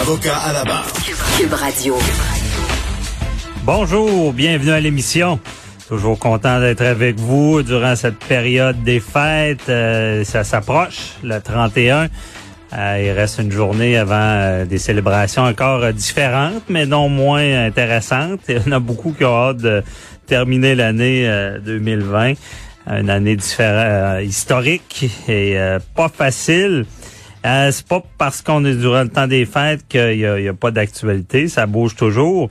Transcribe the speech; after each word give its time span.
Avocat 0.00 0.36
à 0.36 0.52
la 0.52 0.64
barre. 0.64 0.86
Cube 1.36 1.52
Radio. 1.52 1.96
Bonjour, 3.64 4.32
bienvenue 4.32 4.70
à 4.70 4.80
l'émission. 4.80 5.40
Toujours 5.88 6.18
content 6.18 6.60
d'être 6.60 6.82
avec 6.82 7.18
vous 7.18 7.62
durant 7.62 7.96
cette 7.96 8.18
période 8.18 8.82
des 8.84 9.00
fêtes. 9.00 9.68
Euh, 9.68 10.24
ça 10.24 10.44
s'approche, 10.44 11.14
le 11.22 11.40
31. 11.40 12.08
Euh, 12.74 13.02
il 13.02 13.10
reste 13.10 13.38
une 13.38 13.50
journée 13.50 13.96
avant 13.96 14.14
euh, 14.14 14.64
des 14.66 14.78
célébrations 14.78 15.42
encore 15.42 15.82
euh, 15.82 15.92
différentes, 15.92 16.64
mais 16.68 16.84
non 16.86 17.08
moins 17.08 17.66
intéressantes. 17.66 18.40
Il 18.48 18.56
y 18.56 18.68
en 18.68 18.72
a 18.72 18.78
beaucoup 18.78 19.12
qui 19.12 19.24
ont 19.24 19.36
hâte 19.36 19.56
de 19.56 19.82
terminer 20.26 20.74
l'année 20.74 21.28
2020. 21.64 22.34
Une 22.90 23.10
année 23.10 23.36
différente, 23.36 24.22
historique 24.22 25.10
et 25.28 25.58
pas 25.94 26.08
facile. 26.08 26.86
C'est 27.44 27.86
pas 27.86 28.02
parce 28.18 28.42
qu'on 28.42 28.64
est 28.64 28.74
durant 28.74 29.02
le 29.02 29.08
temps 29.08 29.26
des 29.26 29.46
fêtes 29.46 29.86
qu'il 29.88 30.18
y, 30.18 30.26
a 30.26 30.54
pas 30.54 30.70
d'actualité. 30.70 31.48
Ça 31.48 31.66
bouge 31.66 31.96
toujours 31.96 32.48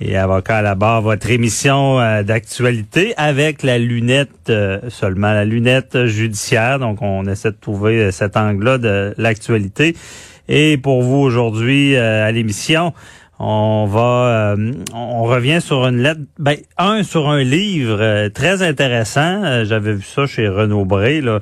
et 0.00 0.16
avocat 0.16 0.58
à 0.58 0.62
la 0.62 0.74
barre, 0.74 1.02
votre 1.02 1.30
émission 1.30 2.00
euh, 2.00 2.22
d'actualité 2.22 3.14
avec 3.16 3.62
la 3.62 3.78
lunette 3.78 4.30
euh, 4.48 4.78
seulement, 4.88 5.32
la 5.32 5.44
lunette 5.44 6.06
judiciaire. 6.06 6.78
Donc, 6.78 7.02
on 7.02 7.26
essaie 7.26 7.50
de 7.50 7.56
trouver 7.60 7.98
euh, 7.98 8.10
cet 8.10 8.36
angle-là 8.36 8.78
de 8.78 9.14
l'actualité. 9.18 9.96
Et 10.48 10.78
pour 10.78 11.02
vous 11.02 11.16
aujourd'hui 11.16 11.94
à 11.94 12.32
l'émission, 12.32 12.94
on 13.38 13.84
va, 13.86 14.56
on 14.94 15.24
revient 15.24 15.60
sur 15.60 15.86
une 15.86 15.98
lettre, 15.98 16.22
ben 16.38 16.56
un 16.78 17.02
sur 17.02 17.28
un 17.28 17.42
livre 17.42 18.28
très 18.28 18.62
intéressant. 18.62 19.64
J'avais 19.66 19.92
vu 19.92 20.02
ça 20.02 20.24
chez 20.24 20.48
Renaud 20.48 20.86
Bré, 20.86 21.20
là, 21.20 21.38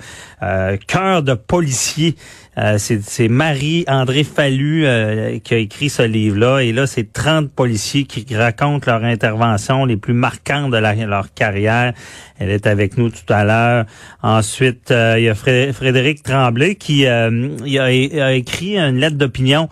cœur 0.88 1.22
de 1.22 1.34
policier. 1.34 2.16
Euh, 2.58 2.78
c'est 2.78 3.28
Marie-André 3.28 4.24
Fallu 4.24 4.86
euh, 4.86 5.38
qui 5.40 5.52
a 5.52 5.58
écrit 5.58 5.90
ce 5.90 6.02
livre-là. 6.02 6.60
Et 6.60 6.72
là, 6.72 6.86
c'est 6.86 7.12
30 7.12 7.50
policiers 7.50 8.04
qui 8.04 8.34
racontent 8.34 8.90
leur 8.90 9.04
intervention 9.04 9.84
les 9.84 9.98
plus 9.98 10.14
marquantes 10.14 10.70
de 10.70 10.78
leur 10.78 11.34
carrière. 11.34 11.92
Elle 12.38 12.50
est 12.50 12.66
avec 12.66 12.96
nous 12.96 13.10
tout 13.10 13.30
à 13.30 13.44
l'heure. 13.44 13.84
Ensuite, 14.22 14.90
euh, 14.90 15.16
il 15.18 15.24
y 15.24 15.28
a 15.28 15.34
Frédéric 15.34 16.22
Tremblay 16.22 16.76
qui 16.76 17.06
a, 17.06 17.26
a, 17.26 18.32
écrit 18.32 18.78
une 18.78 18.98
lettre 18.98 19.16
d'opinion 19.16 19.68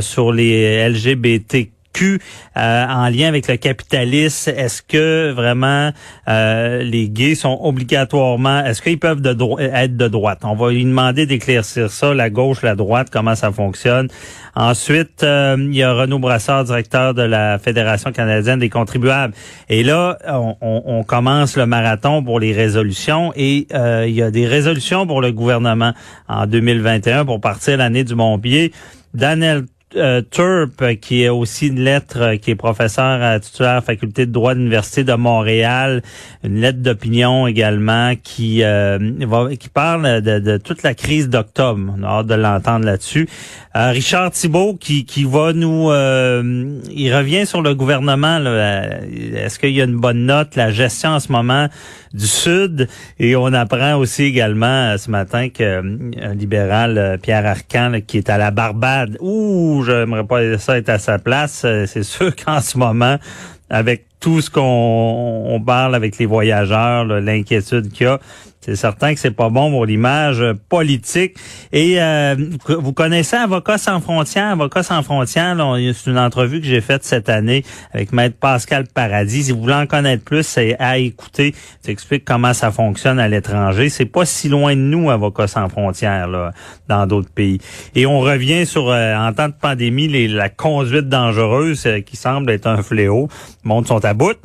sur 0.00 0.32
les 0.32 0.86
LGBT 0.88 1.77
euh, 2.02 2.86
en 2.86 3.08
lien 3.08 3.28
avec 3.28 3.48
le 3.48 3.56
capitalisme. 3.56 4.50
Est-ce 4.50 4.82
que 4.82 5.32
vraiment 5.32 5.90
euh, 6.28 6.82
les 6.82 7.08
gays 7.08 7.34
sont 7.34 7.58
obligatoirement, 7.62 8.64
est-ce 8.64 8.82
qu'ils 8.82 8.98
peuvent 8.98 9.22
être 9.24 9.96
de 9.96 10.08
droite? 10.08 10.40
On 10.44 10.54
va 10.54 10.70
lui 10.70 10.84
demander 10.84 11.26
d'éclaircir 11.26 11.90
ça, 11.90 12.14
la 12.14 12.30
gauche, 12.30 12.62
la 12.62 12.74
droite, 12.74 13.08
comment 13.10 13.34
ça 13.34 13.52
fonctionne. 13.52 14.08
Ensuite, 14.54 15.22
euh, 15.22 15.56
il 15.58 15.74
y 15.74 15.82
a 15.82 15.92
Renaud 15.92 16.18
Brassard, 16.18 16.64
directeur 16.64 17.14
de 17.14 17.22
la 17.22 17.58
Fédération 17.58 18.12
canadienne 18.12 18.58
des 18.58 18.70
contribuables. 18.70 19.34
Et 19.68 19.82
là, 19.82 20.18
on, 20.28 20.56
on 20.60 21.02
commence 21.04 21.56
le 21.56 21.66
marathon 21.66 22.22
pour 22.22 22.40
les 22.40 22.52
résolutions 22.52 23.32
et 23.36 23.66
il 23.72 24.14
y 24.14 24.22
a 24.22 24.30
des 24.30 24.46
résolutions 24.46 25.06
pour 25.06 25.20
le 25.20 25.32
gouvernement 25.32 25.92
en 26.28 26.46
2021 26.46 27.24
pour 27.24 27.40
partir 27.40 27.76
l'année 27.76 28.04
du 28.04 28.14
Mont-Pied. 28.14 28.72
Daniel 29.14 29.64
euh, 29.96 30.20
Turp, 30.20 30.96
qui 31.00 31.22
est 31.22 31.30
aussi 31.30 31.68
une 31.68 31.80
lettre, 31.80 32.20
euh, 32.20 32.36
qui 32.36 32.50
est 32.50 32.56
professeur 32.56 33.22
à 33.22 33.40
titulaire 33.40 33.82
faculté 33.82 34.26
de 34.26 34.30
droit 34.30 34.52
de 34.52 34.58
l'Université 34.58 35.02
de 35.02 35.14
Montréal, 35.14 36.02
une 36.44 36.60
lettre 36.60 36.80
d'opinion 36.80 37.46
également 37.46 38.12
qui 38.22 38.62
euh, 38.62 38.98
va, 39.20 39.56
qui 39.56 39.70
parle 39.70 40.20
de, 40.20 40.58
toute 40.58 40.82
la 40.82 40.92
crise 40.92 41.30
d'octobre. 41.30 41.80
On 41.96 42.02
a 42.02 42.06
hâte 42.06 42.26
de 42.26 42.34
l'entendre 42.34 42.84
là-dessus. 42.84 43.28
Richard 43.74 44.32
Thibault 44.32 44.74
qui, 44.74 45.04
qui 45.04 45.22
va 45.22 45.52
nous... 45.52 45.84
il 46.90 47.14
revient 47.14 47.46
sur 47.46 47.62
le 47.62 47.76
gouvernement. 47.76 48.38
Est-ce 48.38 49.60
qu'il 49.60 49.70
y 49.70 49.80
a 49.80 49.84
une 49.84 50.00
bonne 50.00 50.26
note? 50.26 50.56
La 50.56 50.72
gestion 50.72 51.10
en 51.10 51.20
ce 51.20 51.30
moment 51.30 51.68
du 52.12 52.26
Sud? 52.26 52.88
Et 53.20 53.36
on 53.36 53.52
apprend 53.52 53.94
aussi 53.94 54.24
également 54.24 54.98
ce 54.98 55.08
matin 55.12 55.48
qu'un 55.48 55.82
libéral, 56.34 57.20
Pierre 57.22 57.46
Arcan, 57.46 58.00
qui 58.04 58.18
est 58.18 58.30
à 58.30 58.36
la 58.36 58.50
Barbade. 58.50 59.16
J'aimerais 59.82 60.24
pas 60.24 60.58
ça 60.58 60.78
être 60.78 60.88
à 60.88 60.98
sa 60.98 61.18
place. 61.18 61.62
Euh, 61.64 61.86
c'est 61.86 62.02
sûr 62.02 62.34
qu'en 62.44 62.60
ce 62.60 62.78
moment, 62.78 63.18
avec 63.70 64.06
tout 64.20 64.40
ce 64.40 64.50
qu'on 64.50 65.62
parle 65.64 65.94
avec 65.94 66.18
les 66.18 66.26
voyageurs, 66.26 67.04
l'inquiétude 67.04 67.92
qu'il 67.92 68.06
y 68.06 68.10
a, 68.10 68.18
c'est 68.68 68.76
certain 68.76 69.14
que 69.14 69.20
c'est 69.20 69.30
pas 69.30 69.48
bon 69.48 69.70
pour 69.70 69.86
l'image 69.86 70.44
politique. 70.68 71.36
Et 71.72 72.02
euh, 72.02 72.36
vous 72.68 72.92
connaissez 72.92 73.36
Avocats 73.36 73.78
sans 73.78 74.00
frontières? 74.00 74.48
Avocats 74.48 74.82
sans 74.82 75.02
frontières, 75.02 75.56
c'est 75.94 76.10
une 76.10 76.18
entrevue 76.18 76.60
que 76.60 76.66
j'ai 76.66 76.82
faite 76.82 77.02
cette 77.02 77.30
année 77.30 77.64
avec 77.94 78.12
Maître 78.12 78.36
Pascal 78.38 78.84
Paradis. 78.92 79.44
Si 79.44 79.52
vous 79.52 79.62
voulez 79.62 79.72
en 79.72 79.86
connaître 79.86 80.22
plus, 80.22 80.42
c'est 80.42 80.76
à 80.78 80.98
écouter. 80.98 81.54
explique 81.86 82.26
comment 82.26 82.52
ça 82.52 82.70
fonctionne 82.70 83.18
à 83.18 83.26
l'étranger. 83.26 83.88
C'est 83.88 84.04
pas 84.04 84.26
si 84.26 84.50
loin 84.50 84.76
de 84.76 84.80
nous, 84.80 85.08
Avocats 85.08 85.46
sans 85.46 85.70
frontières, 85.70 86.28
dans 86.88 87.06
d'autres 87.06 87.30
pays. 87.30 87.58
Et 87.94 88.04
on 88.04 88.20
revient 88.20 88.66
sur, 88.66 88.90
euh, 88.90 89.16
en 89.16 89.32
temps 89.32 89.48
de 89.48 89.54
pandémie, 89.58 90.28
la 90.28 90.50
conduite 90.50 91.08
dangereuse 91.08 91.86
euh, 91.86 92.00
qui 92.00 92.16
semble 92.16 92.50
être 92.50 92.66
un 92.66 92.82
fléau. 92.82 93.28
Le 93.64 93.68
monde 93.68 93.86
sont 93.86 94.04
à 94.04 94.12
bout 94.12 94.36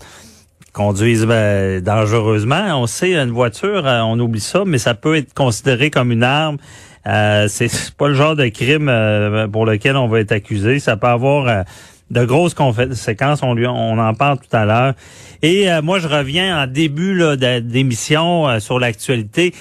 conduisent 0.73 1.25
ben, 1.25 1.81
dangereusement. 1.81 2.81
On 2.81 2.87
sait, 2.87 3.15
une 3.15 3.31
voiture, 3.31 3.87
euh, 3.87 4.01
on 4.01 4.19
oublie 4.19 4.41
ça, 4.41 4.63
mais 4.65 4.79
ça 4.79 4.95
peut 4.95 5.15
être 5.15 5.33
considéré 5.33 5.89
comme 5.89 6.11
une 6.11 6.23
arme. 6.23 6.57
Euh, 7.05 7.47
c'est 7.49 7.91
pas 7.91 8.07
le 8.07 8.15
genre 8.15 8.35
de 8.35 8.47
crime 8.47 8.87
euh, 8.89 9.47
pour 9.47 9.65
lequel 9.65 9.95
on 9.97 10.07
va 10.07 10.19
être 10.19 10.31
accusé. 10.31 10.79
Ça 10.79 10.97
peut 10.97 11.07
avoir 11.07 11.47
euh, 11.47 11.63
de 12.11 12.25
grosses 12.25 12.53
conséquences. 12.53 13.43
On, 13.43 13.53
lui, 13.53 13.67
on 13.67 13.99
en 13.99 14.13
parle 14.13 14.39
tout 14.39 14.55
à 14.55 14.65
l'heure. 14.65 14.93
Et 15.41 15.67
moi, 15.81 15.99
je 15.99 16.07
reviens 16.07 16.63
en 16.63 16.67
début 16.67 17.19
d'émission 17.61 18.61
sur 18.61 18.79
l'actualité 18.79 19.53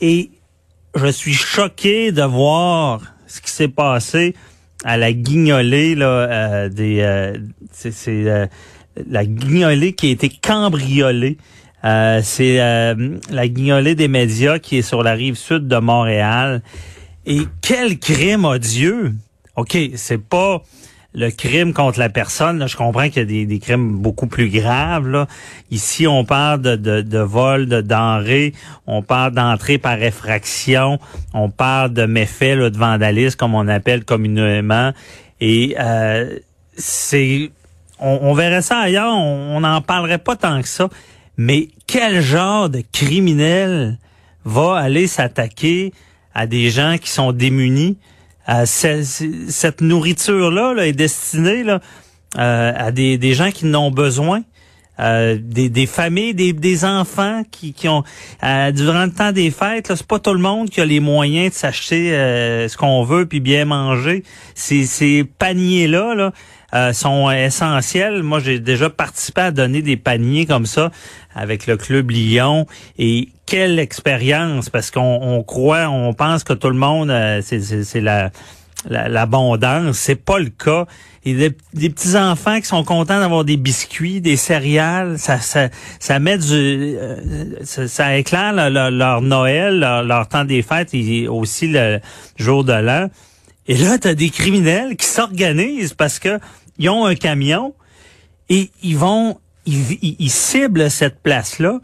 et 0.00 0.30
je 0.96 1.06
suis 1.06 1.32
choqué 1.32 2.10
de 2.10 2.22
voir 2.22 3.02
ce 3.28 3.40
qui 3.40 3.52
s'est 3.52 3.68
passé 3.68 4.34
à 4.84 4.96
la 4.96 5.12
guignolée 5.12 5.94
là, 5.94 6.68
des... 6.68 7.34
la 9.08 9.24
guignolée 9.24 9.92
qui 9.92 10.08
a 10.08 10.10
été 10.10 10.28
cambriolée. 10.28 11.38
Euh, 11.84 12.20
c'est 12.22 12.60
euh, 12.60 13.18
la 13.30 13.46
guignolée 13.46 13.94
des 13.94 14.08
médias 14.08 14.58
qui 14.58 14.78
est 14.78 14.82
sur 14.82 15.02
la 15.02 15.12
rive 15.12 15.36
sud 15.36 15.68
de 15.68 15.76
Montréal. 15.76 16.62
Et 17.26 17.42
quel 17.60 17.98
crime 17.98 18.44
odieux! 18.44 19.14
OK, 19.56 19.76
c'est 19.94 20.22
pas 20.22 20.62
le 21.14 21.30
crime 21.30 21.72
contre 21.72 21.98
la 21.98 22.08
personne. 22.08 22.66
je 22.68 22.76
comprends 22.76 23.08
qu'il 23.08 23.30
y 23.30 23.42
a 23.42 23.46
des, 23.46 23.58
crimes 23.58 23.98
beaucoup 23.98 24.26
plus 24.26 24.48
graves. 24.48 25.08
Là. 25.08 25.26
Ici, 25.70 26.06
on 26.06 26.24
parle 26.24 26.62
de, 26.62 26.76
de, 26.76 27.18
vol 27.18 27.66
de 27.66 27.80
denrées, 27.80 28.52
on 28.86 29.02
parle 29.02 29.32
d'entrée 29.32 29.78
par 29.78 30.00
effraction, 30.02 30.98
on 31.34 31.50
parle 31.50 31.92
de 31.92 32.06
méfaits 32.06 32.58
de 32.58 32.78
vandalisme, 32.78 33.36
comme 33.36 33.54
on 33.54 33.68
appelle 33.68 34.04
communément. 34.04 34.92
Et 35.40 35.76
euh, 35.78 36.38
c'est 36.76 37.50
on, 38.00 38.32
verrait 38.34 38.62
ça 38.62 38.78
ailleurs, 38.78 39.14
on 39.14 39.60
n'en 39.60 39.80
parlerait 39.80 40.18
pas 40.18 40.36
tant 40.36 40.60
que 40.62 40.68
ça. 40.68 40.88
Mais 41.36 41.68
quel 41.86 42.20
genre 42.20 42.68
de 42.68 42.82
criminel 42.92 43.98
va 44.44 44.76
aller 44.76 45.06
s'attaquer 45.06 45.92
à 46.34 46.46
des 46.46 46.70
gens 46.70 46.96
qui 46.98 47.10
sont 47.10 47.32
démunis? 47.32 47.96
cette 48.66 49.82
nourriture-là 49.82 50.74
est 50.86 50.94
destinée 50.94 51.64
euh, 51.68 52.72
à 52.74 52.90
des, 52.90 53.34
gens 53.34 53.50
qui 53.50 53.66
n'ont 53.66 53.90
besoin. 53.90 54.42
Euh, 55.00 55.38
des, 55.38 55.86
familles, 55.86 56.34
des, 56.34 56.84
enfants 56.84 57.42
qui, 57.50 57.74
ont 57.88 58.02
euh, 58.42 58.72
durant 58.72 59.04
le 59.04 59.12
temps 59.12 59.32
des 59.32 59.50
fêtes, 59.50 59.92
c'est 59.94 60.06
pas 60.06 60.18
tout 60.18 60.32
le 60.32 60.40
monde 60.40 60.70
qui 60.70 60.80
a 60.80 60.86
les 60.86 60.98
moyens 60.98 61.50
de 61.50 61.54
s'acheter 61.54 62.08
ce 62.68 62.76
qu'on 62.76 63.04
veut 63.04 63.26
puis 63.26 63.40
bien 63.40 63.66
manger. 63.66 64.24
Ces, 64.54 64.86
ces 64.86 65.24
paniers 65.24 65.86
là, 65.86 66.14
là 66.14 66.32
euh, 66.74 66.92
sont 66.92 67.30
essentiels. 67.30 68.22
Moi, 68.22 68.40
j'ai 68.40 68.60
déjà 68.60 68.90
participé 68.90 69.40
à 69.40 69.50
donner 69.50 69.82
des 69.82 69.96
paniers 69.96 70.46
comme 70.46 70.66
ça 70.66 70.90
avec 71.34 71.66
le 71.66 71.76
club 71.76 72.10
Lyon 72.10 72.66
et 72.98 73.28
quelle 73.46 73.78
expérience 73.78 74.68
parce 74.68 74.90
qu'on 74.90 75.20
on 75.22 75.42
croit, 75.42 75.88
on 75.88 76.12
pense 76.12 76.44
que 76.44 76.52
tout 76.52 76.68
le 76.68 76.76
monde, 76.76 77.10
euh, 77.10 77.40
c'est 77.42 78.00
la 78.00 78.30
l'abondance. 78.88 79.96
C'est 79.98 80.16
pas 80.16 80.38
le 80.38 80.50
cas. 80.50 80.86
Et 81.24 81.34
des, 81.34 81.56
des 81.74 81.90
petits 81.90 82.16
enfants 82.16 82.60
qui 82.60 82.66
sont 82.66 82.84
contents 82.84 83.18
d'avoir 83.18 83.44
des 83.44 83.56
biscuits, 83.56 84.20
des 84.20 84.36
céréales, 84.36 85.18
ça 85.18 85.38
ça, 85.38 85.68
ça 85.98 86.18
met 86.20 86.38
du 86.38 86.96
euh, 86.96 87.16
ça, 87.64 88.16
éclaire 88.16 88.52
leur, 88.70 89.20
Noël, 89.20 89.80
leur, 89.80 90.28
temps 90.28 90.44
des 90.44 90.62
fêtes 90.62 90.94
et 90.94 91.28
aussi 91.28 91.68
le 91.68 92.00
jour 92.36 92.64
de 92.64 92.72
l'an. 92.72 93.08
Et 93.68 93.76
là, 93.76 93.98
tu 93.98 94.08
as 94.08 94.14
des 94.14 94.30
criminels 94.30 94.96
qui 94.96 95.06
s'organisent 95.06 95.94
parce 95.94 96.18
que 96.18 96.40
ils 96.78 96.88
ont 96.88 97.04
un 97.04 97.14
camion 97.14 97.74
et 98.48 98.70
ils 98.82 98.96
vont 98.96 99.38
ils, 99.66 100.30
ciblent 100.30 100.90
cette 100.90 101.22
place-là 101.22 101.80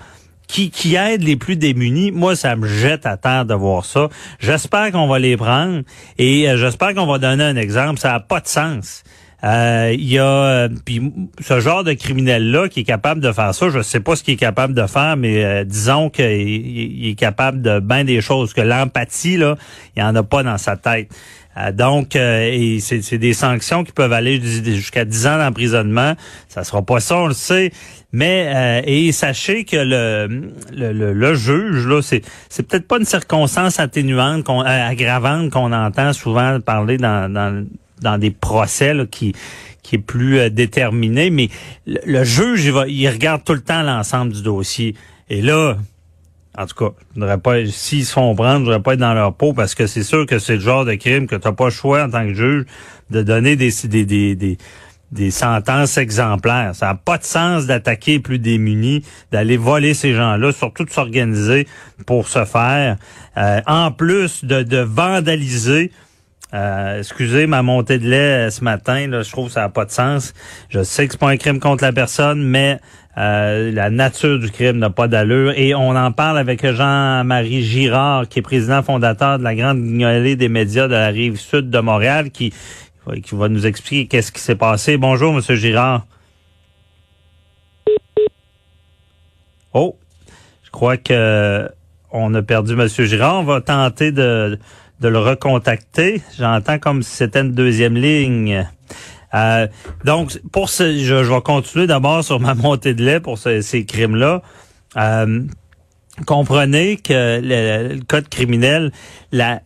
qui, 0.47 0.95
aident 0.95 1.25
les 1.25 1.37
plus 1.37 1.57
démunis. 1.57 2.13
Moi, 2.13 2.37
ça 2.37 2.55
me 2.55 2.67
jette 2.67 3.07
à 3.07 3.17
terre 3.17 3.45
de 3.45 3.55
voir 3.55 3.85
ça. 3.85 4.09
J'espère 4.39 4.93
qu'on 4.93 5.09
va 5.09 5.19
les 5.19 5.37
prendre 5.37 5.83
et 6.17 6.49
euh, 6.49 6.57
j'espère 6.57 6.95
qu'on 6.95 7.07
va 7.07 7.19
donner 7.19 7.45
un 7.45 7.57
exemple. 7.57 7.99
Ça 7.99 8.13
n'a 8.13 8.21
pas 8.21 8.41
de 8.41 8.47
sens. 8.47 9.03
Euh, 9.43 9.93
il 9.93 10.09
y 10.09 10.19
a 10.19 10.25
euh, 10.25 10.69
puis 10.87 11.13
ce 11.41 11.61
genre 11.61 11.85
de 11.85 11.93
criminel 11.93 12.51
là 12.51 12.69
qui 12.71 12.81
est 12.81 12.85
capable 12.85 13.21
de 13.21 13.31
faire 13.31 13.55
ça, 13.55 13.69
je 13.69 13.83
sais 13.83 14.01
pas 14.01 14.17
ce 14.17 14.23
qu'il 14.23 14.35
est 14.35 14.39
capable 14.39 14.73
de 14.73 14.87
faire, 14.87 15.19
mais 15.19 15.67
disons 15.67 16.09
qu'il 16.09 16.25
il 16.25 17.11
est 17.11 17.15
capable 17.15 17.61
de 17.61 17.79
bien 17.79 18.05
des 18.05 18.23
choses 18.23 18.55
que 18.55 18.63
l'empathie 18.63 19.37
là, 19.37 19.57
il 19.97 20.01
y 20.01 20.03
en 20.03 20.17
a 20.17 20.23
pas 20.23 20.43
dans 20.45 20.57
sa 20.57 20.79
tête. 20.79 21.11
Donc, 21.73 22.11
c'est 22.13 23.19
des 23.19 23.33
sanctions 23.33 23.85
qui 23.85 23.93
peuvent 23.93 24.13
aller 24.13 24.41
jusqu'à 24.41 25.05
10 25.05 25.27
ans 25.27 25.39
d'emprisonnement. 25.39 26.15
Ça 26.49 26.65
sera 26.65 26.83
pas 26.83 27.01
ça, 27.01 27.19
on 27.19 27.27
le 27.29 27.35
sait. 27.35 27.71
Mais 28.15 28.47
euh, 28.55 28.83
et 28.85 29.11
sachez 29.11 29.65
que 29.65 29.75
le, 29.77 30.53
le, 30.73 31.13
le, 31.13 31.35
juge 31.35 31.85
là, 31.85 32.01
c'est 32.01 32.23
c'est 32.49 32.63
peut-être 32.63 32.87
pas 32.87 32.99
une 32.99 33.05
circonstance 33.05 33.81
atténuante, 33.81 34.45
qu'on, 34.45 34.61
euh, 34.63 34.89
aggravante 34.89 35.51
qu'on 35.51 35.73
entend 35.73 36.13
souvent 36.13 36.61
parler 36.61 36.97
dans 36.97 37.29
dans, 37.29 37.67
dans 38.03 38.17
des 38.17 38.31
procès 38.31 38.95
qui 39.11 39.35
qui 39.83 39.97
est 39.97 39.99
plus 39.99 40.39
euh, 40.39 40.49
déterminé, 40.49 41.31
mais 41.31 41.49
le, 41.87 42.23
juge 42.23 42.67
il, 42.67 42.73
va, 42.73 42.87
il 42.87 43.09
regarde 43.09 43.43
tout 43.43 43.53
le 43.53 43.63
temps 43.63 43.83
l'ensemble 43.83 44.33
du 44.33 44.43
dossier. 44.43 44.95
Et 45.29 45.43
là, 45.43 45.77
en 46.57 46.67
tout 46.67 46.75
cas, 46.77 46.95
je 47.17 47.37
pas, 47.37 47.67
s'ils 47.67 48.07
se 48.07 48.13
font 48.13 48.35
prendre, 48.35 48.61
je 48.61 48.65
voudrais 48.65 48.83
pas 48.83 48.95
être 48.95 49.01
dans 49.01 49.15
leur 49.15 49.35
peau 49.35 49.53
parce 49.53 49.75
que 49.75 49.87
c'est 49.87 50.03
sûr 50.03 50.27
que 50.27 50.39
c'est 50.39 50.55
le 50.55 50.61
genre 50.61 50.85
de 50.85 50.95
crime 50.95 51.27
que 51.27 51.37
tu 51.37 51.49
n'as 51.49 51.55
pas 51.55 51.67
le 51.67 51.71
choix 51.71 52.05
en 52.05 52.11
tant 52.11 52.25
que 52.27 52.35
juge 52.35 52.65
de 53.11 53.23
donner 53.23 53.57
des, 53.57 53.71
des, 53.89 54.05
des, 54.05 54.37
des 54.37 54.59
des 55.15 55.31
sentences 55.31 55.97
exemplaires. 55.97 56.75
Ça 56.75 56.87
n'a 56.87 56.95
pas 56.97 57.19
de 57.19 57.25
sens 57.25 57.67
d'attaquer 57.67 58.19
plus 58.19 58.41
démunis, 58.41 59.05
d'aller 59.31 59.57
voler 59.57 59.95
ces 59.95 60.13
gens-là, 60.13 60.53
surtout 60.53 60.85
de 60.85 60.91
s'organiser 60.91 61.69
pour 62.05 62.29
se 62.29 62.45
faire. 62.45 62.97
Euh, 63.37 63.61
en 63.67 63.93
plus 63.93 64.45
de, 64.45 64.63
de 64.63 64.79
vandaliser 64.79 65.93
euh, 66.55 66.99
excusez 66.99 67.47
ma 67.47 67.63
montée 67.63 67.99
de 67.99 68.09
lait 68.09 68.47
euh, 68.47 68.51
ce 68.51 68.63
matin, 68.63 69.09
là, 69.09 69.23
je 69.23 69.31
trouve 69.31 69.49
que 69.49 69.53
ça 69.55 69.63
n'a 69.63 69.69
pas 69.69 69.85
de 69.85 69.91
sens. 69.91 70.35
Je 70.69 70.83
sais 70.83 71.07
que 71.07 71.13
c'est 71.13 71.19
pas 71.19 71.31
un 71.31 71.37
crime 71.37 71.59
contre 71.59 71.83
la 71.83 71.93
personne, 71.93 72.43
mais 72.43 72.79
la 73.17 73.91
nature 73.91 74.39
du 74.39 74.51
crime 74.51 74.79
n'a 74.79 74.91
pas 74.91 75.07
d'allure. 75.07 75.53
Et 75.57 75.75
on 75.75 75.91
en 75.91 76.13
parle 76.13 76.39
avec 76.39 76.67
Jean-Marie 76.67 77.63
Girard, 77.63 78.29
qui 78.29 78.41
est 78.41 78.43
président 78.43 78.83
fondateur 78.83 79.39
de 79.39 79.45
la 79.45 79.55
Grande 79.55 79.81
Guignolée 79.81 80.37
des 80.37 80.49
médias 80.49 80.89
de 80.89 80.95
la 80.95 81.09
rive 81.09 81.39
sud 81.39 81.71
de 81.71 81.79
Montréal, 81.79 82.31
qui 82.31 82.53
qui 83.23 83.35
va 83.35 83.49
nous 83.49 83.67
expliquer 83.67 84.07
qu'est-ce 84.07 84.33
qui 84.33 84.41
s'est 84.41 84.55
passé. 84.55 84.97
Bonjour, 84.97 85.33
Monsieur 85.33 85.57
Girard. 85.57 86.07
Oh, 89.73 89.97
je 90.63 90.71
crois 90.71 90.97
que 90.97 91.69
on 92.11 92.33
a 92.35 92.43
perdu 92.43 92.77
Monsieur 92.77 93.05
Girard. 93.05 93.41
On 93.41 93.45
va 93.45 93.61
tenter 93.61 94.13
de, 94.13 94.59
de 95.01 95.09
le 95.09 95.19
recontacter. 95.19 96.23
J'entends 96.39 96.79
comme 96.79 97.03
si 97.03 97.17
c'était 97.17 97.41
une 97.41 97.53
deuxième 97.53 97.97
ligne. 97.97 98.67
Euh, 99.35 99.67
donc, 100.05 100.39
pour 100.53 100.69
ce, 100.69 100.97
je, 100.97 101.15
vais 101.15 101.41
continuer 101.41 101.87
d'abord 101.87 102.23
sur 102.23 102.41
ma 102.41 102.55
montée 102.55 102.95
de 102.95 103.05
lait 103.05 103.21
pour 103.21 103.39
ces 103.39 103.85
crimes-là. 103.85 104.43
Euh, 104.97 105.43
comprenez 106.27 106.97
que 106.97 107.41
le, 107.43 107.95
le, 107.95 108.01
code 108.03 108.29
criminel, 108.29 108.93
la, 109.33 109.61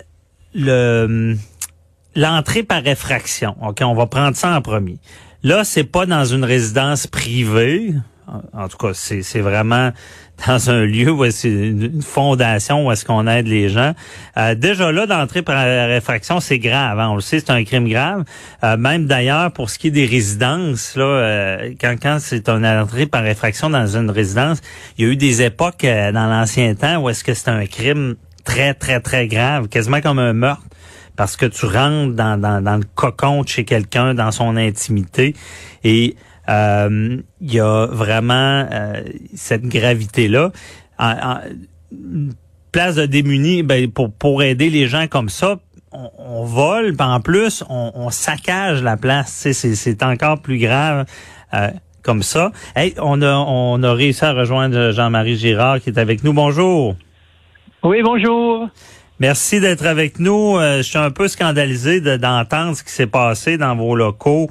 le 0.55 1.37
l'entrée 2.19 2.63
par 2.63 2.87
effraction. 2.87 3.57
OK, 3.63 3.81
on 3.83 3.95
va 3.95 4.07
prendre 4.07 4.37
ça 4.37 4.57
en 4.57 4.61
premier. 4.61 4.99
Là, 5.43 5.65
c'est 5.65 5.85
pas 5.85 6.05
dans 6.05 6.25
une 6.25 6.45
résidence 6.45 7.07
privée. 7.07 7.95
En 8.53 8.69
tout 8.69 8.77
cas, 8.77 8.93
c'est 8.93 9.41
vraiment 9.41 9.93
dans 10.47 10.71
un 10.71 10.85
lieu 10.85 11.11
où 11.11 11.29
c'est 11.31 11.49
une 11.49 12.03
fondation 12.03 12.87
où 12.87 12.93
est-ce 12.93 13.05
qu'on 13.05 13.27
aide 13.27 13.47
les 13.47 13.69
gens. 13.69 13.93
Euh, 14.37 14.55
déjà 14.55 14.93
là, 14.93 15.07
d'entrer 15.07 15.43
par 15.43 15.67
effraction, 15.91 16.41
c'est 16.41 16.59
grave. 16.59 16.99
Hein. 17.01 17.09
On 17.11 17.15
le 17.17 17.21
sait, 17.21 17.41
c'est 17.41 17.51
un 17.51 17.65
crime 17.65 17.89
grave. 17.89 18.25
Euh, 18.63 18.77
même 18.77 19.07
d'ailleurs, 19.07 19.53
pour 19.53 19.71
ce 19.71 19.79
qui 19.79 19.89
est 19.89 19.93
des 19.93 20.07
résidences, 20.07 20.97
là, 20.97 21.05
euh, 21.05 21.75
quand, 21.81 21.97
quand 22.01 22.19
c'est 22.21 22.49
une 22.49 22.67
entrée 22.67 23.07
par 23.07 23.27
effraction 23.27 23.71
dans 23.71 23.97
une 23.97 24.11
résidence, 24.11 24.61
il 24.97 25.07
y 25.07 25.09
a 25.09 25.13
eu 25.13 25.17
des 25.17 25.43
époques 25.43 25.83
dans 25.85 26.27
l'ancien 26.31 26.75
temps 26.75 26.99
où 26.99 27.09
est-ce 27.09 27.25
que 27.25 27.35
c'est 27.35 27.51
un 27.51 27.67
crime 27.67 28.17
très, 28.45 28.75
très, 28.75 29.01
très 29.01 29.27
grave, 29.27 29.69
quasiment 29.69 30.01
comme 30.01 30.19
un 30.19 30.33
meurtre 30.33 30.63
parce 31.17 31.37
que 31.37 31.47
tu 31.47 31.67
rentres 31.67 32.15
dans, 32.15 32.41
dans, 32.41 32.63
dans 32.63 32.77
le 32.77 32.85
cocon 32.95 33.43
de 33.43 33.49
chez 33.49 33.65
quelqu'un, 33.65 34.15
dans 34.15 34.31
son 34.31 34.57
intimité. 34.57 35.35
Et 35.83 36.15
euh, 36.17 36.28
il 36.49 37.53
y 37.53 37.61
a 37.61 37.87
vraiment 37.87 38.67
euh, 38.71 39.03
cette 39.35 39.65
gravité-là. 39.65 40.53
En, 40.99 41.39
place 42.73 42.97
de 42.97 43.07
démunis, 43.07 43.63
ben, 43.63 43.91
pour, 43.91 44.13
pour 44.13 44.43
aider 44.43 44.69
les 44.69 44.89
gens 44.89 45.07
comme 45.09 45.29
ça, 45.31 45.59
on, 45.91 46.11
on 46.19 46.45
vole, 46.45 46.95
en 46.99 47.21
plus, 47.21 47.65
on, 47.69 47.93
on, 47.95 48.11
saccage 48.11 48.83
la 48.83 48.97
place. 48.97 49.49
C'est 49.53 50.03
encore 50.03 50.43
plus 50.43 50.59
grave. 50.59 51.07
Euh, 51.55 51.71
comme 52.03 52.23
ça. 52.23 52.53
Hey, 52.75 52.95
on 53.03 53.21
a 53.21 53.35
on 53.35 53.83
a 53.83 53.93
réussi 53.93 54.25
à 54.25 54.33
rejoindre 54.33 54.93
Jean-Marie 54.93 55.37
Girard 55.37 55.81
qui 55.81 55.91
est 55.91 55.99
avec 55.99 56.25
nous. 56.25 56.33
Bonjour. 56.33 56.97
Oui, 57.83 58.03
bonjour. 58.03 58.69
Merci 59.21 59.61
d'être 59.61 59.85
avec 59.85 60.19
nous. 60.19 60.57
Euh, 60.57 60.79
je 60.79 60.83
suis 60.83 60.99
un 60.99 61.11
peu 61.11 61.29
scandalisé 61.29 62.01
d'entendre 62.01 62.77
ce 62.77 62.83
qui 62.83 62.93
s'est 62.93 63.07
passé 63.09 63.59
dans 63.59 63.77
vos 63.77 63.95
locaux. 63.95 64.49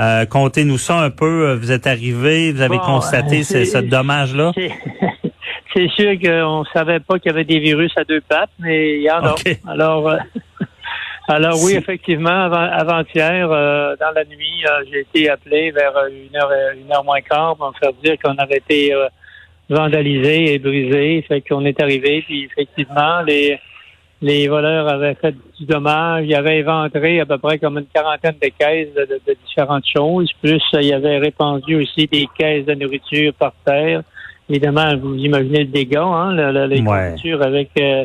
Euh, 0.00 0.26
Contez-nous 0.26 0.78
ça 0.78 0.98
un 1.00 1.10
peu. 1.10 1.48
Euh, 1.48 1.56
vous 1.56 1.70
êtes 1.70 1.86
arrivé, 1.86 2.52
vous 2.52 2.62
avez 2.62 2.78
constaté 2.78 3.42
ce, 3.44 3.64
ce 3.64 3.78
dommage-là? 3.78 4.52
C'est 5.76 5.88
sûr 5.90 6.12
qu'on 6.20 6.64
savait 6.72 7.00
pas 7.00 7.18
qu'il 7.18 7.32
y 7.32 7.34
avait 7.34 7.44
des 7.44 7.58
virus 7.58 7.92
à 7.96 8.04
deux 8.04 8.20
pattes, 8.20 8.50
mais 8.60 8.98
il 8.98 9.02
y 9.02 9.10
en 9.10 9.24
a. 9.24 9.34
Alors, 9.66 10.08
euh, 10.08 10.18
alors 11.28 11.60
oui, 11.64 11.74
effectivement, 11.74 12.52
avant-hier, 12.52 13.48
dans 13.48 14.12
la 14.14 14.24
nuit, 14.24 14.64
j'ai 14.90 15.00
été 15.00 15.28
appelé 15.28 15.72
vers 15.72 15.92
une 16.06 16.36
heure, 16.36 16.50
une 16.76 16.92
heure 16.92 17.02
moins 17.02 17.20
quart 17.20 17.56
pour 17.56 17.68
me 17.68 17.74
faire 17.74 17.92
dire 18.04 18.14
qu'on 18.22 18.36
avait 18.36 18.58
été 18.58 18.94
vandalisé 19.68 20.54
et 20.54 20.58
brisé. 20.60 21.24
Fait 21.26 21.40
qu'on 21.40 21.64
est 21.64 21.80
arrivé, 21.80 22.22
puis 22.24 22.44
effectivement, 22.44 23.22
les 23.22 23.58
les 24.22 24.48
voleurs 24.48 24.88
avaient 24.88 25.14
fait 25.14 25.34
du 25.58 25.66
dommage. 25.66 26.24
Ils 26.26 26.34
avaient 26.34 26.58
éventré 26.58 27.20
à 27.20 27.26
peu 27.26 27.38
près 27.38 27.58
comme 27.58 27.78
une 27.78 27.86
quarantaine 27.86 28.36
de 28.42 28.48
caisses 28.58 28.94
de, 28.94 29.36
différentes 29.46 29.84
choses. 29.86 30.30
Plus, 30.42 30.62
ils 30.80 30.94
avaient 30.94 31.18
répandu 31.18 31.82
aussi 31.82 32.06
des 32.06 32.28
caisses 32.38 32.64
de 32.66 32.74
nourriture 32.74 33.32
par 33.34 33.52
terre. 33.64 34.02
Évidemment, 34.48 34.96
vous 34.96 35.16
imaginez 35.16 35.60
le 35.60 35.70
dégât, 35.70 36.02
hein, 36.02 36.34
la, 36.34 36.66
les 36.66 36.80
nourritures 36.80 37.42
avec 37.42 37.70
euh, 37.78 38.04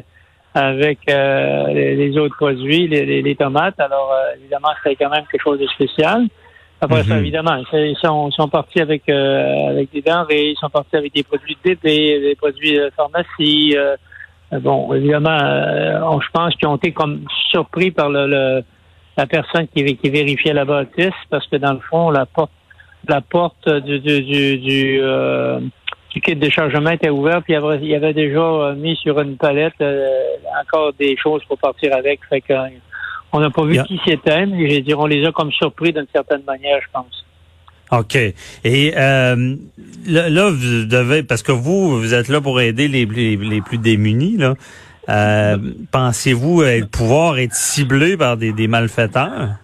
avec 0.54 1.00
euh, 1.10 1.68
les, 1.68 2.18
autres 2.18 2.36
produits, 2.36 2.88
les, 2.88 3.36
tomates. 3.36 3.80
Alors, 3.80 4.12
euh, 4.14 4.36
évidemment, 4.40 4.70
c'était 4.82 4.96
quand 4.96 5.12
même 5.12 5.26
quelque 5.32 5.44
chose 5.44 5.60
de 5.60 5.68
spécial. 5.68 6.28
Après 6.82 7.04
ça, 7.04 7.16
mhm. 7.16 7.20
évidemment, 7.20 7.62
ils 7.74 7.98
sont, 8.02 8.32
sont 8.32 8.48
partis 8.48 8.80
avec 8.80 9.08
avec 9.10 9.92
des 9.92 10.02
denrées, 10.02 10.52
ils 10.52 10.58
sont 10.58 10.70
partis 10.70 10.96
avec 10.96 11.14
des 11.14 11.24
produits 11.24 11.58
de 11.64 11.70
bébé, 11.72 12.20
des 12.22 12.36
produits 12.36 12.78
de 12.78 12.90
pharmacie, 12.96 13.76
euh, 13.76 13.98
bon, 14.52 14.94
évidemment, 14.94 15.38
euh, 15.42 16.20
je 16.22 16.28
pense 16.32 16.56
qu'ils 16.56 16.68
ont 16.68 16.76
été 16.78 16.92
comme 16.92 17.26
surpris 17.52 17.92
par 17.92 18.10
le, 18.10 18.64
la 19.18 19.28
personne 19.28 19.68
qui, 19.68 19.84
qui, 19.98 20.10
vérifiait 20.10 20.54
la 20.54 20.66
bâtisse, 20.66 21.14
parce 21.30 21.46
que 21.48 21.58
dans 21.58 21.74
le 21.74 21.80
fond, 21.80 22.10
la 22.10 22.26
porte, 22.26 22.52
la 23.08 23.22
porte 23.22 23.70
du, 23.70 24.00
du, 24.00 24.22
du, 24.22 24.58
du, 24.58 25.00
euh, 25.02 25.60
kit 26.24 26.36
de 26.36 26.50
chargement 26.50 26.90
était 26.90 27.10
ouverte, 27.10 27.44
puis 27.44 27.54
il 27.54 27.88
y 27.88 27.96
avait, 27.96 28.14
déjà 28.14 28.74
mis 28.76 28.96
sur 28.98 29.20
une 29.20 29.38
palette 29.38 29.82
encore 30.62 30.94
des 30.94 31.16
choses 31.18 31.44
pour 31.46 31.58
partir 31.58 31.96
avec. 31.96 32.20
Fait 32.30 32.42
que, 32.42 32.54
on 33.32 33.40
n'a 33.40 33.50
pas 33.50 33.64
vu 33.64 33.82
qui 33.84 34.00
c'était, 34.06 34.46
mais 34.46 34.70
je 34.70 34.80
dire, 34.80 35.00
on 35.00 35.06
les 35.06 35.26
a 35.26 35.32
comme 35.32 35.52
surpris 35.52 35.94
d'une 35.94 36.08
certaine 36.14 36.44
manière, 36.44 36.80
je 36.82 36.88
pense. 36.92 37.26
OK. 37.92 38.16
Et 38.16 38.94
euh, 38.96 39.56
là, 40.08 40.50
vous 40.50 40.86
devez, 40.86 41.24
parce 41.24 41.44
que 41.44 41.52
vous, 41.52 42.00
vous 42.00 42.14
êtes 42.14 42.30
là 42.30 42.42
pour 42.42 42.62
aider 42.62 42.88
les, 42.88 43.06
les, 43.06 43.62
plus 43.62 43.78
démunis, 43.78 44.38
là. 44.38 44.54
Euh, 45.08 45.58
pensez-vous 45.92 46.62
pouvoir 46.92 47.40
être 47.40 47.56
ciblé 47.56 48.16
par 48.16 48.38
des, 48.38 48.54
des 48.54 48.68
malfaiteurs? 48.68 49.56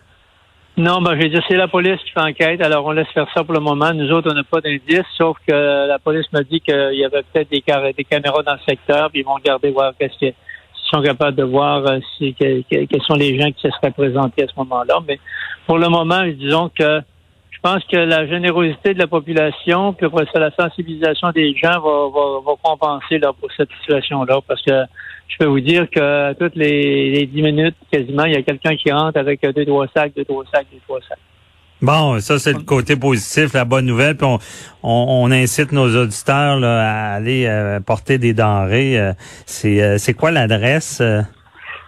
Non, 0.77 1.01
ben, 1.01 1.13
je 1.13 1.20
vais 1.20 1.29
dire, 1.29 1.41
c'est 1.48 1.55
la 1.55 1.70
police 1.70 2.01
qui 2.03 2.12
fait 2.12 2.20
enquête, 2.20 2.62
alors 2.62 2.86
on 2.86 2.91
laisse 2.91 3.08
faire 3.13 3.27
ça 3.34 3.46
pour 3.46 3.53
le 3.53 3.62
moment. 3.62 3.94
Nous 3.94 4.12
autres, 4.12 4.29
on 4.29 4.34
n'a 4.34 4.44
pas 4.44 4.60
d'indice, 4.60 5.05
sauf 5.17 5.38
que 5.48 5.88
la 5.88 6.00
police 6.00 6.25
m'a 6.34 6.44
dit 6.44 6.60
qu'il 6.60 6.96
y 6.96 7.05
avait 7.05 7.24
peut-être 7.32 7.50
des, 7.50 7.63
des, 7.96 8.03
caméras 8.03 8.44
dans 8.44 8.53
le 8.53 8.60
secteur, 8.67 9.10
puis 9.10 9.22
ils 9.22 9.25
vont 9.25 9.36
regarder 9.36 9.70
voir 9.70 9.94
qu'est-ce 9.98 10.17
qui 10.17 10.34
sont 10.91 11.01
capables 11.01 11.38
de 11.38 11.44
voir 11.44 11.86
euh, 11.88 12.00
si, 12.17 12.34
quels 12.34 13.01
sont 13.08 13.15
les 13.15 13.39
gens 13.39 13.51
qui 13.51 13.62
se 13.62 13.70
seraient 13.70 13.91
présentés 13.91 14.44
à 14.44 14.48
ce 14.48 14.53
moment-là. 14.58 15.00
Mais 15.08 15.17
pour 15.65 15.77
le 15.77 15.88
moment, 15.88 16.24
disons 16.25 16.70
que 16.77 17.01
pense 17.66 17.84
que 17.86 17.98
la 17.98 18.28
générosité 18.28 18.94
de 18.94 19.00
la 19.00 19.08
population, 19.08 19.94
puis 19.94 20.06
après 20.06 20.26
ça, 20.32 20.40
la 20.40 20.52
sensibilisation 20.52 21.32
des 21.32 21.56
gens 21.56 21.80
va, 21.80 22.10
va, 22.14 22.40
va 22.46 22.54
compenser 22.62 23.18
là, 23.18 23.34
pour 23.34 23.50
cette 23.58 23.70
situation-là. 23.80 24.40
Parce 24.48 24.62
que 24.62 24.84
je 25.28 25.38
peux 25.40 25.46
vous 25.46 25.62
dire 25.62 25.90
que 25.90 26.34
toutes 26.34 26.56
les, 26.56 27.26
10 27.26 27.42
minutes, 27.42 27.76
quasiment, 27.92 28.26
il 28.26 28.34
y 28.34 28.38
a 28.38 28.44
quelqu'un 28.44 28.76
qui 28.76 28.92
rentre 28.92 29.18
avec 29.18 29.42
deux, 29.42 29.66
trois 29.66 29.88
sacs, 29.96 30.14
deux, 30.16 30.26
trois 30.26 30.44
sacs, 30.54 30.68
deux, 30.72 30.80
trois 30.88 31.00
sacs. 31.10 31.18
Bon, 31.82 32.20
ça 32.20 32.38
c'est 32.40 32.54
le 32.54 32.64
côté 32.64 32.96
positif, 32.96 33.54
la 33.54 33.66
bonne 33.66 33.86
nouvelle. 33.86 34.16
Puis 34.16 34.28
on, 34.28 34.40
on, 34.84 35.32
incite 35.32 35.72
nos 35.72 36.04
auditeurs 36.04 36.60
là, 36.60 36.90
à 36.90 37.14
aller 37.16 37.48
euh, 37.48 37.80
porter 37.80 38.20
des 38.20 38.34
denrées. 38.34 39.00
Euh, 39.00 39.14
c'est 39.46 39.82
euh, 39.82 39.98
c'est 39.98 40.14
quoi 40.14 40.32
l'adresse? 40.32 41.02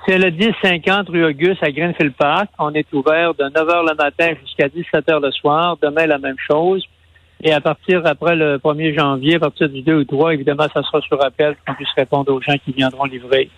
C'est 0.08 0.18
le 0.18 0.32
1050 0.32 1.10
rue 1.10 1.26
Auguste 1.26 1.62
à 1.62 1.70
Greenfield 1.70 2.14
Park. 2.14 2.48
On 2.58 2.74
est 2.74 2.88
ouvert 2.94 3.34
de 3.34 3.44
9 3.44 3.54
h 3.56 3.90
le 3.90 3.96
matin 3.96 4.34
jusqu'à 4.42 4.70
17 4.70 5.06
h 5.06 5.22
le 5.22 5.32
soir. 5.32 5.78
Demain, 5.82 6.06
la 6.06 6.18
même 6.18 6.38
chose. 6.40 6.82
Et 7.44 7.52
à 7.52 7.60
partir 7.60 8.02
après 8.06 8.38
le 8.38 8.58
1er 8.58 8.98
janvier, 8.98 9.36
à 9.36 9.40
partir 9.40 9.68
du 9.68 9.82
2 9.82 9.96
ou 9.96 10.04
3, 10.06 10.34
évidemment, 10.34 10.66
ça 10.74 10.82
sera 10.82 11.02
sur 11.02 11.22
appel 11.22 11.58
qu'on 11.66 11.74
puisse 11.74 11.92
répondre 11.98 12.34
aux 12.34 12.40
gens 12.42 12.56
qui 12.64 12.72
viendront 12.72 13.04
livrer 13.04 13.50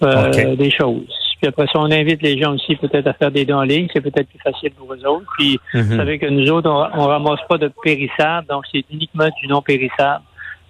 des 0.00 0.70
choses. 0.70 1.14
Puis 1.40 1.46
après 1.46 1.66
ça, 1.66 1.78
on 1.78 1.92
invite 1.92 2.22
les 2.22 2.36
gens 2.36 2.54
aussi 2.54 2.74
peut-être 2.74 3.06
à 3.06 3.12
faire 3.12 3.30
des 3.30 3.44
dons 3.44 3.58
en 3.58 3.62
ligne. 3.62 3.86
C'est 3.92 4.00
peut-être 4.00 4.28
plus 4.28 4.40
facile 4.40 4.72
pour 4.72 4.92
eux 4.92 5.06
autres. 5.06 5.30
Puis 5.38 5.60
vous 5.74 5.80
mhm. 5.80 5.96
savez 5.96 6.18
que 6.18 6.26
nous 6.26 6.50
autres, 6.50 6.68
on, 6.68 7.00
on 7.00 7.06
ramasse 7.06 7.40
pas 7.48 7.56
de 7.56 7.70
périssables, 7.84 8.48
donc 8.48 8.64
c'est 8.72 8.84
uniquement 8.90 9.28
du 9.40 9.46
non 9.46 9.62
périssable. 9.62 10.24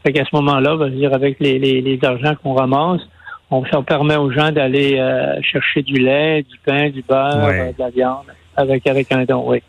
Fait 0.04 0.12
qu'à 0.12 0.24
ce 0.26 0.36
moment-là, 0.36 0.74
on 0.74 0.76
va 0.76 0.90
dire 0.90 1.14
avec 1.14 1.40
les, 1.40 1.58
les, 1.58 1.80
les 1.80 1.98
argents 2.04 2.34
qu'on 2.42 2.52
ramasse, 2.52 3.00
on, 3.50 3.64
ça 3.66 3.82
permet 3.82 4.16
aux 4.16 4.30
gens 4.30 4.52
d'aller 4.52 4.98
euh, 4.98 5.40
chercher 5.42 5.82
du 5.82 5.94
lait, 5.94 6.42
du 6.42 6.58
pain, 6.64 6.90
du 6.90 7.02
beurre, 7.02 7.46
euh, 7.46 7.72
de 7.72 7.78
la 7.78 7.90
viande 7.90 8.26
avec 8.56 8.86
avec 8.86 9.12
un 9.12 9.24
don, 9.24 9.44
oui. 9.46 9.62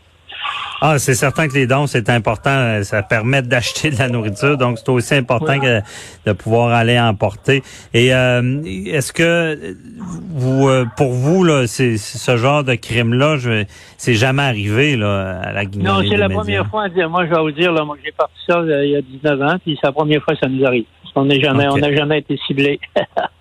Ah, 0.81 0.97
c'est 0.97 1.13
certain 1.13 1.49
que 1.49 1.53
les 1.55 1.67
dons, 1.67 1.87
c'est 1.87 2.09
important. 2.09 2.51
Euh, 2.51 2.83
ça 2.83 3.03
permet 3.03 3.41
d'acheter 3.41 3.91
de 3.91 3.97
la 3.97 4.07
nourriture. 4.07 4.57
Donc, 4.57 4.77
c'est 4.79 4.89
aussi 4.89 5.13
important 5.13 5.59
que 5.59 5.81
de 6.25 6.31
pouvoir 6.31 6.73
aller 6.73 6.97
emporter. 6.97 7.61
Et 7.93 8.13
euh, 8.13 8.61
est-ce 8.63 9.11
que 9.11 9.75
vous, 10.29 10.69
euh, 10.69 10.85
pour 10.95 11.11
vous, 11.11 11.43
là, 11.43 11.67
c'est 11.67 11.97
ce 11.97 12.37
genre 12.37 12.63
de 12.63 12.75
crime-là, 12.75 13.35
c'est 13.97 14.13
jamais 14.13 14.43
arrivé 14.43 14.95
là, 14.95 15.41
à 15.41 15.51
la 15.51 15.65
Guinée? 15.65 15.83
Non, 15.83 15.99
c'est 16.09 16.15
la 16.15 16.29
première 16.29 16.67
fois. 16.67 16.87
Moi, 16.87 17.25
je 17.25 17.35
vais 17.35 17.41
vous 17.41 17.51
dire, 17.51 17.73
là, 17.73 17.83
moi, 17.83 17.97
j'ai 18.03 18.13
parti 18.13 18.35
ça 18.47 18.61
il 18.63 18.91
y 18.91 18.95
a 18.95 19.01
19 19.01 19.41
ans, 19.41 19.57
puis 19.61 19.77
c'est 19.81 19.87
la 19.87 19.93
première 19.93 20.23
fois 20.23 20.33
que 20.33 20.39
ça 20.39 20.47
nous 20.47 20.65
arrive. 20.65 20.85
On 21.15 21.25
n'a 21.25 21.37
jamais, 21.37 21.67
on 21.67 21.75
n'a 21.75 21.93
jamais 21.93 22.19
été 22.19 22.39
ciblé. 22.47 22.79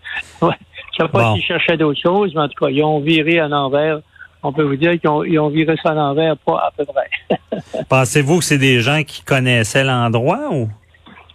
Je 0.99 1.05
sais 1.05 1.09
pas 1.11 1.35
s'ils 1.35 1.45
cherchaient 1.45 1.77
d'autres 1.77 2.01
choses, 2.01 2.35
mais 2.35 2.43
en 2.43 2.49
tout 2.49 2.65
cas, 2.65 2.71
ils 2.71 2.83
ont 2.83 3.01
viré 3.01 3.39
à 3.39 3.49
l'envers 3.49 4.01
on 4.43 4.53
peut 4.53 4.63
vous 4.63 4.77
dire 4.77 4.99
qu'ils 5.01 5.11
ont, 5.11 5.25
ils 5.25 5.39
ont 5.39 5.49
viré 5.49 5.75
ça 5.83 5.91
à 5.91 5.95
l'envers, 5.95 6.37
pas 6.37 6.59
à 6.59 6.71
peu 6.77 6.85
près. 6.85 7.59
Pensez-vous 7.89 8.39
que 8.39 8.45
c'est 8.45 8.59
des 8.59 8.81
gens 8.81 9.03
qui 9.03 9.23
connaissaient 9.23 9.85
l'endroit 9.85 10.51
ou? 10.53 10.69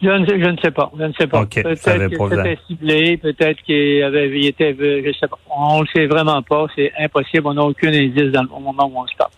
Je 0.01 0.09
ne, 0.09 0.25
je 0.25 0.49
ne 0.49 0.57
sais 0.57 0.71
pas. 0.71 0.91
Je 0.97 1.03
ne 1.03 1.13
sais 1.13 1.27
pas. 1.27 1.45
peut-être 1.45 1.63
que 1.63 2.29
c'était 2.29 2.59
ciblé, 2.67 3.17
peut-être 3.17 3.61
qu'il 3.63 4.03
avait 4.03 4.27
été, 4.41 4.75
je 4.77 5.11
sais 5.17 5.27
pas. 5.27 5.37
On 5.49 5.81
le 5.81 5.87
sait 5.95 6.07
vraiment 6.07 6.41
pas. 6.41 6.65
C'est 6.75 6.91
impossible. 6.99 7.47
On 7.47 7.53
n'a 7.53 7.63
aucun 7.63 7.87
indice 7.87 8.31
dans, 8.31 8.43
au 8.53 8.59
moment 8.59 8.91
où 8.93 8.99
on 8.99 9.07
se 9.07 9.15
parle. 9.15 9.31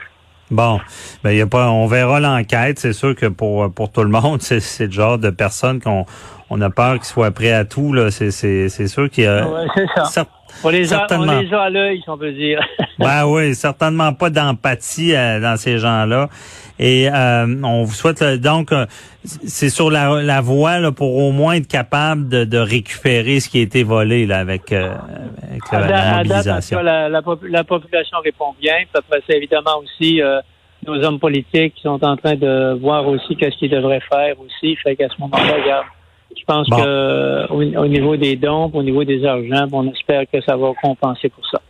Bon, 0.52 0.80
ben 1.24 1.32
y 1.32 1.42
a 1.42 1.48
pas, 1.48 1.70
on 1.72 1.88
verra 1.88 2.20
l'enquête. 2.20 2.78
C'est 2.80 2.94
sûr 2.94 3.16
que 3.16 3.26
pour 3.26 3.72
pour 3.74 3.92
tout 3.92 4.04
le 4.04 4.10
monde, 4.10 4.42
c'est 4.44 4.86
le 4.86 4.92
genre 4.92 5.18
de 5.18 5.30
personnes 5.30 5.82
qu'on 5.82 6.06
on 6.50 6.62
a 6.62 6.70
peur 6.70 6.96
qu'ils 6.96 7.06
soient 7.06 7.32
prêts 7.32 7.52
à 7.52 7.66
tout. 7.66 7.94
Là, 7.94 8.12
c'est 8.12 8.32
c'est 8.32 8.70
c'est 8.70 8.88
sûr 8.88 9.10
qu'il 9.10 9.24
y 9.24 9.28
a. 9.28 9.48
Ouais, 9.48 9.66
c'est 10.06 10.12
ça. 10.12 10.26
On 10.64 10.70
les, 10.70 10.94
a, 10.94 11.06
on 11.12 11.24
les 11.24 11.54
a 11.54 11.64
à 11.64 11.70
l'œil, 11.70 12.02
si 12.02 12.10
on 12.10 12.18
peut 12.18 12.32
dire. 12.32 12.62
ben 13.00 13.26
oui, 13.26 13.54
certainement 13.56 14.14
pas 14.14 14.30
d'empathie 14.30 15.14
euh, 15.14 15.42
dans 15.42 15.58
ces 15.58 15.80
gens-là. 15.80 16.30
Et 16.78 17.10
euh, 17.10 17.46
on 17.64 17.84
vous 17.84 17.94
souhaite 17.94 18.22
donc 18.42 18.72
euh, 18.72 18.86
c'est 19.24 19.70
sur 19.70 19.90
la, 19.90 20.22
la 20.22 20.42
voie 20.42 20.80
là, 20.80 20.92
pour 20.92 21.16
au 21.16 21.32
moins 21.32 21.54
être 21.54 21.68
capable 21.68 22.28
de, 22.28 22.44
de 22.44 22.58
récupérer 22.58 23.40
ce 23.40 23.50
qui 23.50 23.60
a 23.60 23.62
été 23.62 23.84
volé 23.84 24.26
là, 24.26 24.40
avec, 24.40 24.72
avec 24.72 25.72
la, 25.72 26.18
mobilisation. 26.18 26.82
la, 26.82 27.10
la, 27.10 27.22
population 27.64 28.18
répond 28.24 28.54
bien. 28.60 28.76
Puis 28.80 28.90
après, 28.94 29.22
c'est 29.28 29.38
évidemment 29.38 29.80
aussi 29.82 30.22
nos 30.86 31.04
hommes 31.04 31.20
politiques 31.20 31.76
qui 31.76 31.82
sont 31.82 32.04
en 32.04 32.18
train 32.18 32.36
de 32.36 32.78
voir 32.80 33.08
aussi 33.08 33.36
qu'est-ce 33.36 33.58
qu'ils 33.58 33.72
devraient 33.72 34.04
faire 34.12 34.36
aussi. 34.40 34.76
Fait 34.78 34.96
qu'à 34.96 35.08
ce 35.10 35.20
moment-là, 35.20 35.54
regarde, 35.64 35.86
je 36.38 36.44
pense 36.46 36.70
que 36.70 37.52
au, 37.52 37.88
niveau 37.88 38.16
des 38.18 38.36
dons, 38.36 38.70
au 38.74 38.84
niveau 38.84 39.04
des 39.04 39.26
argents, 39.26 39.68
on 39.72 39.92
espère 39.92 40.24
que 40.32 40.42
ça 40.42 40.56
va 40.56 40.72
compenser 40.82 41.30
pour 41.30 41.46
ça. 41.50 41.62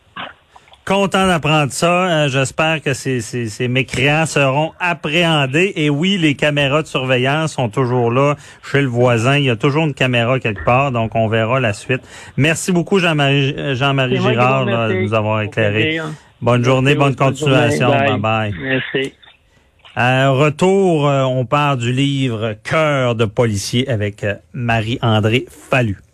Content 0.86 1.26
d'apprendre 1.26 1.72
ça. 1.72 2.06
Euh, 2.06 2.30
j'espère 2.30 2.80
que 2.80 2.94
ces, 2.94 3.20
ces, 3.20 3.50
ces, 3.50 3.68
mécréants 3.68 4.28
seront 4.28 4.72
appréhendés. 4.80 5.74
Et 5.76 5.90
oui, 5.90 6.20
les 6.20 6.36
caméras 6.36 6.84
de 6.84 6.88
surveillance 6.88 7.54
sont 7.54 7.70
toujours 7.70 8.12
là 8.12 8.36
chez 8.64 8.82
le 8.82 8.88
voisin. 8.88 9.38
Il 9.38 9.46
y 9.46 9.50
a 9.50 9.56
toujours 9.56 9.86
une 9.86 9.96
caméra 9.96 10.40
quelque 10.40 10.64
part, 10.64 10.92
donc 10.92 11.16
on 11.16 11.28
verra 11.28 11.60
la 11.60 11.74
suite. 11.74 12.02
Merci 12.38 12.72
beaucoup, 12.72 13.00
Jean-Marie 13.00 13.76
Jean 13.76 13.96
Girard, 14.10 14.68
de 14.68 15.02
nous 15.02 15.16
avoir 15.16 15.42
éclairé. 15.42 16.00
Bonne 16.40 16.64
journée, 16.64 16.94
bonne 16.94 17.16
continuation. 17.16 17.90
bye. 17.90 18.20
bye. 18.20 18.54
Merci. 18.62 19.14
À 19.96 20.30
retour, 20.30 21.08
euh, 21.08 21.24
on 21.24 21.46
part 21.46 21.78
du 21.78 21.94
livre 21.94 22.54
Cœur 22.64 23.16
de 23.16 23.26
policier 23.26 23.90
avec 23.90 24.24
euh, 24.24 24.36
Marie-André 24.54 25.46
Fallu. 25.50 26.05